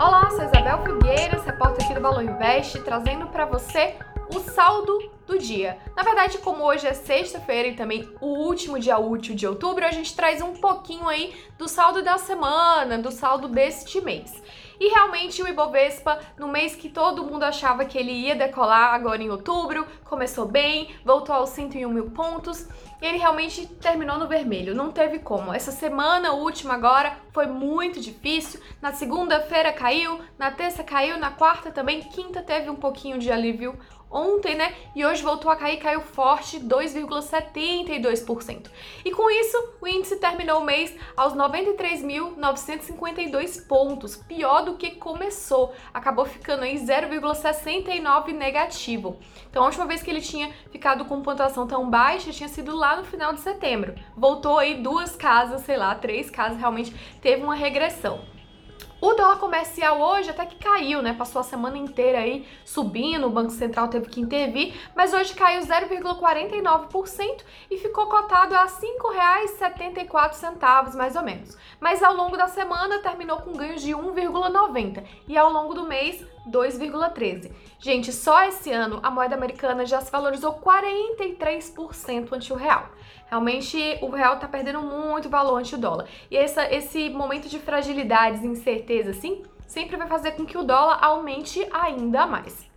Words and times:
Olá, 0.00 0.30
sou 0.30 0.44
Isabel 0.44 0.84
Figueiras, 0.84 1.44
repórter 1.44 1.84
aqui 1.84 1.92
do 1.92 2.00
Balão 2.00 2.22
Invest, 2.22 2.78
trazendo 2.82 3.26
para 3.26 3.44
você 3.44 3.96
o 4.32 4.38
saldo 4.38 5.10
do 5.26 5.36
dia. 5.36 5.76
Na 5.96 6.04
verdade, 6.04 6.38
como 6.38 6.62
hoje 6.62 6.86
é 6.86 6.94
sexta-feira 6.94 7.66
e 7.66 7.74
também 7.74 8.08
o 8.20 8.26
último 8.26 8.78
dia 8.78 8.96
útil 8.96 9.34
de 9.34 9.44
outubro, 9.44 9.84
a 9.84 9.90
gente 9.90 10.14
traz 10.14 10.40
um 10.40 10.52
pouquinho 10.54 11.08
aí 11.08 11.34
do 11.58 11.66
saldo 11.66 12.00
da 12.00 12.16
semana, 12.16 12.96
do 12.96 13.10
saldo 13.10 13.48
deste 13.48 14.00
mês. 14.00 14.40
E 14.78 14.88
realmente 14.88 15.42
o 15.42 15.48
Ibovespa, 15.48 16.20
no 16.38 16.46
mês 16.46 16.76
que 16.76 16.88
todo 16.88 17.24
mundo 17.24 17.42
achava 17.42 17.84
que 17.84 17.98
ele 17.98 18.12
ia 18.12 18.36
decolar, 18.36 18.94
agora 18.94 19.20
em 19.20 19.30
outubro, 19.30 19.84
começou 20.04 20.46
bem, 20.46 20.94
voltou 21.04 21.34
aos 21.34 21.50
101 21.50 21.88
mil 21.88 22.10
pontos, 22.12 22.68
e 23.00 23.06
ele 23.06 23.18
realmente 23.18 23.66
terminou 23.66 24.18
no 24.18 24.26
vermelho, 24.26 24.74
não 24.74 24.90
teve 24.90 25.18
como. 25.18 25.52
Essa 25.52 25.70
semana 25.70 26.32
última 26.32 26.74
agora 26.74 27.16
foi 27.32 27.46
muito 27.46 28.00
difícil. 28.00 28.60
Na 28.82 28.92
segunda-feira 28.92 29.72
caiu, 29.72 30.20
na 30.38 30.50
terça 30.50 30.82
caiu, 30.82 31.18
na 31.18 31.30
quarta 31.30 31.70
também, 31.70 32.02
quinta 32.02 32.42
teve 32.42 32.68
um 32.68 32.76
pouquinho 32.76 33.18
de 33.18 33.30
alívio 33.30 33.78
ontem, 34.10 34.54
né? 34.54 34.74
E 34.94 35.04
hoje 35.04 35.22
voltou 35.22 35.50
a 35.50 35.56
cair, 35.56 35.76
caiu 35.78 36.00
forte, 36.00 36.58
2,72%. 36.60 38.70
E 39.04 39.10
com 39.10 39.30
isso, 39.30 39.74
o 39.80 39.86
índice 39.86 40.16
terminou 40.16 40.60
o 40.60 40.64
mês 40.64 40.94
aos 41.16 41.34
93.952 41.34 43.66
pontos, 43.66 44.16
pior 44.16 44.64
do 44.64 44.76
que 44.76 44.92
começou. 44.92 45.74
Acabou 45.92 46.24
ficando 46.24 46.62
aí 46.62 46.76
0,69 46.76 48.32
negativo. 48.32 49.18
Então, 49.50 49.62
a 49.62 49.66
última 49.66 49.86
vez 49.86 50.02
que 50.02 50.10
ele 50.10 50.20
tinha 50.20 50.52
ficado 50.70 51.04
com 51.04 51.22
pontuação 51.22 51.64
tão 51.66 51.88
baixa 51.88 52.32
tinha 52.32 52.48
sido 52.48 52.74
lá 52.74 52.87
no 52.96 53.04
final 53.04 53.32
de 53.32 53.40
setembro. 53.40 53.94
Voltou 54.16 54.58
aí 54.58 54.82
duas 54.82 55.16
casas, 55.16 55.62
sei 55.62 55.76
lá, 55.76 55.94
três 55.94 56.30
casas, 56.30 56.58
realmente 56.58 56.94
teve 57.20 57.42
uma 57.42 57.54
regressão. 57.54 58.20
O 59.00 59.12
dólar 59.12 59.38
comercial 59.38 60.00
hoje 60.00 60.30
até 60.30 60.44
que 60.44 60.56
caiu, 60.56 61.00
né? 61.00 61.12
Passou 61.12 61.40
a 61.40 61.44
semana 61.44 61.78
inteira 61.78 62.18
aí 62.18 62.44
subindo, 62.64 63.28
o 63.28 63.30
Banco 63.30 63.52
Central 63.52 63.86
teve 63.86 64.08
que 64.08 64.20
intervir, 64.20 64.74
mas 64.92 65.14
hoje 65.14 65.34
caiu 65.34 65.60
0,49% 65.60 67.44
e 67.70 67.78
ficou 67.78 68.08
cotado 68.08 68.56
a 68.56 68.64
R$ 68.64 68.68
5,74 68.68 70.96
mais 70.96 71.14
ou 71.14 71.22
menos. 71.22 71.56
Mas 71.78 72.02
ao 72.02 72.12
longo 72.12 72.36
da 72.36 72.48
semana 72.48 72.98
terminou 72.98 73.36
com 73.36 73.52
ganhos 73.52 73.82
de 73.82 73.92
1,90 73.92 75.04
e 75.28 75.38
ao 75.38 75.52
longo 75.52 75.74
do 75.74 75.84
mês 75.84 76.26
2,13. 76.50 77.50
Gente, 77.78 78.12
só 78.12 78.44
esse 78.44 78.70
ano 78.70 79.00
a 79.02 79.10
moeda 79.10 79.34
americana 79.34 79.86
já 79.86 80.00
se 80.00 80.10
valorizou 80.10 80.54
43% 80.54 82.32
ante 82.32 82.52
o 82.52 82.56
real. 82.56 82.90
Realmente 83.26 83.98
o 84.00 84.08
real 84.08 84.34
está 84.34 84.48
perdendo 84.48 84.80
muito 84.80 85.28
valor 85.28 85.58
ante 85.58 85.74
o 85.74 85.78
dólar. 85.78 86.06
E 86.30 86.36
essa, 86.36 86.72
esse 86.72 87.10
momento 87.10 87.48
de 87.48 87.58
fragilidades 87.58 88.42
e 88.42 88.46
incerteza, 88.46 89.10
assim, 89.10 89.42
sempre 89.66 89.96
vai 89.96 90.08
fazer 90.08 90.32
com 90.32 90.46
que 90.46 90.56
o 90.56 90.64
dólar 90.64 90.98
aumente 91.02 91.66
ainda 91.72 92.26
mais. 92.26 92.67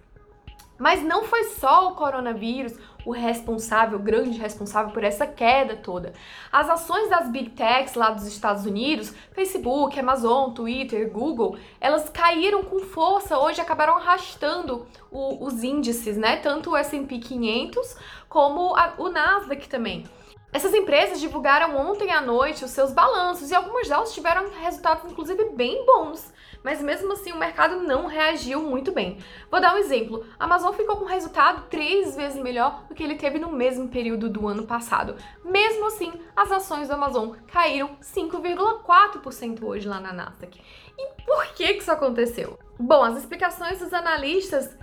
Mas 0.82 1.04
não 1.04 1.26
foi 1.26 1.44
só 1.44 1.90
o 1.90 1.92
coronavírus 1.92 2.74
o 3.06 3.12
responsável, 3.12 4.00
o 4.00 4.02
grande 4.02 4.40
responsável 4.40 4.92
por 4.92 5.04
essa 5.04 5.28
queda 5.28 5.76
toda. 5.76 6.12
As 6.52 6.68
ações 6.72 7.08
das 7.08 7.30
big 7.30 7.52
techs 7.52 7.94
lá 7.94 8.10
dos 8.10 8.26
Estados 8.26 8.66
Unidos, 8.66 9.14
Facebook, 9.32 10.00
Amazon, 10.00 10.52
Twitter, 10.54 11.12
Google, 11.12 11.56
elas 11.80 12.10
caíram 12.10 12.64
com 12.64 12.80
força, 12.80 13.38
hoje 13.38 13.62
acabaram 13.62 13.96
arrastando 13.96 14.88
o, 15.12 15.46
os 15.46 15.64
índices, 15.64 16.18
né? 16.18 16.38
Tanto 16.38 16.72
o 16.72 16.76
S&P 16.76 17.20
500 17.20 17.96
como 18.28 18.76
a, 18.76 18.96
o 18.98 19.08
Nasdaq 19.08 19.70
também. 19.70 20.06
Essas 20.54 20.74
empresas 20.74 21.22
divulgaram 21.22 21.78
ontem 21.78 22.12
à 22.12 22.20
noite 22.20 22.66
os 22.66 22.72
seus 22.72 22.92
balanços 22.92 23.50
e 23.50 23.56
algumas 23.56 23.88
delas 23.88 24.14
tiveram 24.14 24.50
resultados, 24.50 25.10
inclusive, 25.10 25.46
bem 25.52 25.86
bons. 25.86 26.32
Mas 26.64 26.82
mesmo 26.82 27.14
assim, 27.14 27.32
o 27.32 27.38
mercado 27.38 27.78
não 27.78 28.06
reagiu 28.06 28.62
muito 28.62 28.92
bem. 28.92 29.18
Vou 29.50 29.62
dar 29.62 29.74
um 29.74 29.78
exemplo: 29.78 30.26
a 30.38 30.44
Amazon 30.44 30.74
ficou 30.74 30.98
com 30.98 31.06
resultado 31.06 31.68
três 31.70 32.16
vezes 32.16 32.42
melhor 32.42 32.84
do 32.88 32.94
que 32.94 33.02
ele 33.02 33.16
teve 33.16 33.40
no 33.40 33.52
mesmo 33.52 33.88
período 33.88 34.30
do 34.30 34.48
ano 34.48 34.68
passado. 34.68 35.16
Mesmo 35.44 35.88
assim, 35.88 36.12
as 36.36 36.52
ações 36.52 36.88
do 36.88 36.94
Amazon 36.94 37.32
caíram 37.48 37.96
5,4% 38.02 39.64
hoje 39.64 39.88
lá 39.88 40.00
na 40.00 40.14
Nasdaq. 40.14 40.62
E 40.98 41.24
por 41.26 41.48
que, 41.54 41.74
que 41.74 41.82
isso 41.82 41.92
aconteceu? 41.92 42.60
Bom, 42.78 43.04
as 43.04 43.18
explicações 43.18 43.80
dos 43.80 43.94
analistas 43.94 44.78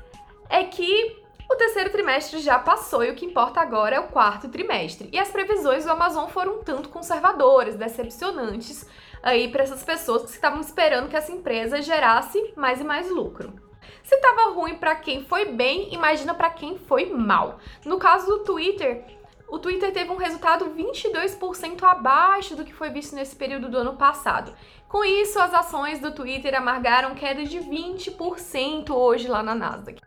é 0.48 0.64
que 0.64 1.17
o 1.48 1.56
terceiro 1.56 1.90
trimestre 1.90 2.40
já 2.40 2.58
passou 2.58 3.02
e 3.02 3.10
o 3.10 3.14
que 3.14 3.24
importa 3.24 3.60
agora 3.60 3.96
é 3.96 4.00
o 4.00 4.08
quarto 4.08 4.48
trimestre. 4.48 5.08
E 5.12 5.18
as 5.18 5.30
previsões 5.30 5.84
do 5.84 5.92
Amazon 5.92 6.28
foram 6.28 6.56
um 6.56 6.62
tanto 6.62 6.90
conservadoras, 6.90 7.74
decepcionantes 7.74 8.86
aí 9.22 9.48
para 9.48 9.62
essas 9.62 9.82
pessoas 9.82 10.22
que 10.22 10.30
estavam 10.30 10.60
esperando 10.60 11.08
que 11.08 11.16
essa 11.16 11.32
empresa 11.32 11.80
gerasse 11.80 12.52
mais 12.54 12.80
e 12.80 12.84
mais 12.84 13.10
lucro. 13.10 13.52
Se 14.02 14.14
estava 14.14 14.52
ruim 14.52 14.74
para 14.76 14.94
quem 14.96 15.24
foi 15.24 15.46
bem, 15.46 15.92
imagina 15.92 16.34
para 16.34 16.50
quem 16.50 16.78
foi 16.78 17.06
mal. 17.06 17.58
No 17.84 17.98
caso 17.98 18.26
do 18.26 18.44
Twitter, 18.44 19.04
o 19.48 19.58
Twitter 19.58 19.92
teve 19.92 20.10
um 20.10 20.16
resultado 20.16 20.66
22% 20.66 21.82
abaixo 21.82 22.54
do 22.54 22.64
que 22.64 22.74
foi 22.74 22.90
visto 22.90 23.14
nesse 23.14 23.34
período 23.34 23.70
do 23.70 23.78
ano 23.78 23.96
passado. 23.96 24.54
Com 24.88 25.02
isso, 25.04 25.38
as 25.38 25.54
ações 25.54 25.98
do 25.98 26.12
Twitter 26.12 26.54
amargaram 26.54 27.14
queda 27.14 27.44
de 27.44 27.58
20% 27.58 28.90
hoje 28.90 29.28
lá 29.28 29.42
na 29.42 29.54
Nasdaq. 29.54 30.00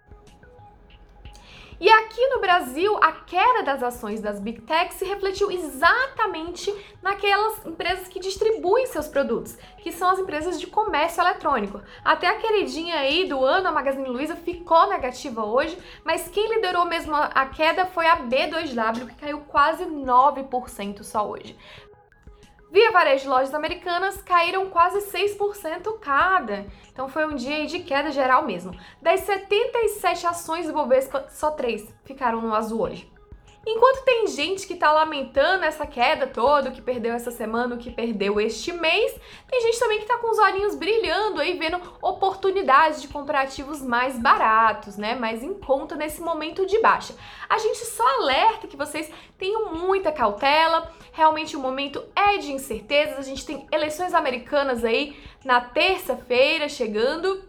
E 1.82 1.90
aqui 1.90 2.28
no 2.28 2.40
Brasil, 2.40 2.96
a 3.02 3.12
queda 3.12 3.64
das 3.64 3.82
ações 3.82 4.22
das 4.22 4.40
Big 4.40 4.62
Techs 4.62 4.98
se 4.98 5.06
refletiu 5.06 5.50
exatamente 5.50 6.72
naquelas 7.02 7.66
empresas 7.66 8.08
que 8.08 8.20
distribuem 8.20 8.86
seus 8.86 9.08
produtos, 9.08 9.58
que 9.80 9.92
são 9.92 10.12
as 10.12 10.20
empresas 10.20 10.60
de 10.60 10.68
comércio 10.68 11.20
eletrônico. 11.24 11.82
Até 12.06 12.28
a 12.28 12.38
queridinha 12.38 12.98
aí 12.98 13.28
do 13.28 13.44
ano, 13.44 13.70
a 13.70 13.72
Magazine 13.72 14.08
Luiza, 14.08 14.36
ficou 14.36 14.90
negativa 14.90 15.44
hoje, 15.44 15.76
mas 16.06 16.28
quem 16.28 16.54
liderou 16.54 16.86
mesmo 16.86 17.16
a 17.16 17.46
queda 17.48 17.88
foi 17.88 18.06
a 18.06 18.18
B2W, 18.18 19.08
que 19.08 19.16
caiu 19.16 19.40
quase 19.48 19.84
9% 19.84 21.02
só 21.02 21.28
hoje. 21.28 21.58
Via 22.72 22.90
Varejo 22.90 23.24
de 23.24 23.28
Lojas 23.28 23.54
Americanas 23.54 24.22
caíram 24.22 24.70
quase 24.70 25.00
6% 25.00 26.00
cada. 26.00 26.66
Então 26.90 27.10
foi 27.10 27.26
um 27.26 27.36
dia 27.36 27.66
de 27.66 27.80
queda 27.80 28.12
geral 28.12 28.46
mesmo. 28.46 28.74
Das 29.02 29.20
77 29.20 30.26
ações 30.26 30.68
do 30.68 30.74
Bovespa, 30.74 31.28
só 31.30 31.52
3 31.52 31.94
ficaram 32.06 32.40
no 32.40 32.56
azul 32.56 32.84
hoje. 32.84 33.12
Enquanto 33.68 34.04
tem 34.06 34.26
gente 34.26 34.66
que 34.66 34.76
tá 34.76 34.92
lamentando 34.92 35.66
essa 35.66 35.86
queda 35.86 36.26
toda, 36.26 36.72
que 36.72 36.82
perdeu 36.82 37.14
essa 37.14 37.30
semana, 37.30 37.78
que 37.78 37.92
perdeu 37.92 38.40
este 38.40 38.72
mês, 38.72 39.20
tem 39.48 39.62
gente 39.62 39.78
também 39.78 40.00
que 40.00 40.08
tá 40.08 40.18
com 40.18 40.32
os 40.32 40.40
olhinhos 40.40 40.74
brilhando 40.74 41.40
aí, 41.40 41.56
vendo 41.60 41.80
oportunidades 42.02 43.02
de 43.02 43.08
comprar 43.08 43.42
ativos 43.42 43.80
mais 43.80 44.18
baratos, 44.18 44.98
né? 44.98 45.14
Mais 45.14 45.44
em 45.44 45.54
conta 45.54 45.96
nesse 45.96 46.22
momento 46.22 46.66
de 46.66 46.80
baixa. 46.80 47.14
A 47.48 47.60
gente 47.60 47.86
só 47.86 48.22
alerta 48.22 48.66
que 48.66 48.78
vocês 48.78 49.12
tenham 49.38 49.76
muita 49.76 50.12
cautela, 50.12 50.92
realmente 51.22 51.56
o 51.56 51.60
momento 51.60 52.04
é 52.16 52.40
de 52.40 52.52
incertezas, 52.52 53.20
a 53.20 53.22
gente 53.22 53.46
tem 53.46 53.68
eleições 53.72 54.12
americanas 54.12 54.84
aí 54.84 55.16
na 55.46 55.62
terça-feira 55.62 56.68
chegando. 56.68 57.44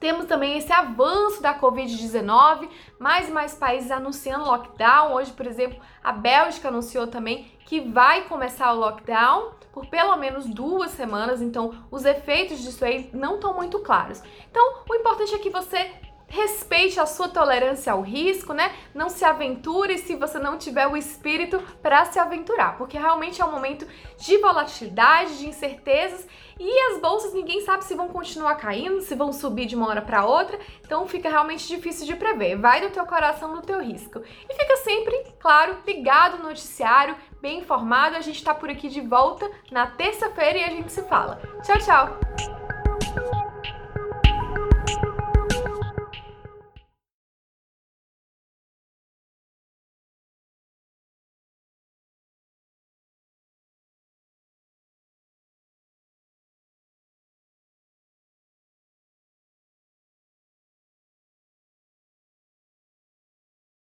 Temos 0.00 0.26
também 0.26 0.58
esse 0.58 0.72
avanço 0.72 1.40
da 1.40 1.56
Covid-19, 1.58 2.68
mais 2.98 3.28
e 3.28 3.32
mais 3.32 3.54
países 3.54 3.92
anunciando 3.92 4.46
lockdown. 4.46 5.14
Hoje, 5.14 5.30
por 5.30 5.46
exemplo, 5.46 5.80
a 6.02 6.10
Bélgica 6.10 6.68
anunciou 6.68 7.06
também 7.06 7.52
que 7.66 7.80
vai 7.80 8.22
começar 8.22 8.72
o 8.72 8.80
lockdown 8.80 9.52
por 9.72 9.86
pelo 9.86 10.16
menos 10.16 10.46
duas 10.46 10.90
semanas, 10.90 11.40
então 11.40 11.86
os 11.92 12.04
efeitos 12.04 12.58
disso 12.58 12.84
aí 12.84 13.10
não 13.12 13.36
estão 13.36 13.54
muito 13.54 13.78
claros. 13.78 14.20
Então, 14.50 14.82
o 14.90 14.94
importante 14.96 15.34
é 15.36 15.38
que 15.38 15.50
você 15.50 15.88
respeite 16.28 17.00
a 17.00 17.06
sua 17.06 17.28
tolerância 17.28 17.92
ao 17.92 18.02
risco, 18.02 18.52
né? 18.52 18.72
Não 18.94 19.08
se 19.08 19.24
aventure 19.24 19.98
se 19.98 20.14
você 20.14 20.38
não 20.38 20.58
tiver 20.58 20.86
o 20.86 20.96
espírito 20.96 21.58
para 21.82 22.04
se 22.04 22.18
aventurar, 22.18 22.76
porque 22.76 22.98
realmente 22.98 23.40
é 23.40 23.44
um 23.44 23.50
momento 23.50 23.86
de 24.18 24.36
volatilidade, 24.38 25.38
de 25.38 25.48
incertezas 25.48 26.26
e 26.60 26.80
as 26.90 27.00
bolsas 27.00 27.32
ninguém 27.32 27.60
sabe 27.60 27.84
se 27.84 27.94
vão 27.94 28.08
continuar 28.08 28.56
caindo, 28.56 29.00
se 29.00 29.14
vão 29.14 29.32
subir 29.32 29.66
de 29.66 29.76
uma 29.76 29.88
hora 29.88 30.02
para 30.02 30.26
outra, 30.26 30.58
então 30.84 31.06
fica 31.06 31.28
realmente 31.28 31.68
difícil 31.68 32.04
de 32.04 32.16
prever. 32.16 32.56
Vai 32.56 32.80
do 32.80 32.90
teu 32.90 33.06
coração 33.06 33.54
no 33.54 33.62
teu 33.62 33.80
risco. 33.80 34.20
E 34.48 34.54
fica 34.54 34.76
sempre, 34.78 35.24
claro, 35.38 35.78
ligado 35.86 36.38
no 36.38 36.48
noticiário, 36.48 37.16
bem 37.40 37.60
informado. 37.60 38.16
A 38.16 38.20
gente 38.20 38.36
está 38.36 38.52
por 38.52 38.68
aqui 38.68 38.88
de 38.88 39.00
volta 39.00 39.48
na 39.70 39.86
terça-feira 39.86 40.58
e 40.58 40.64
a 40.64 40.70
gente 40.70 40.90
se 40.90 41.02
fala. 41.02 41.40
Tchau, 41.62 41.78
tchau. 41.78 43.47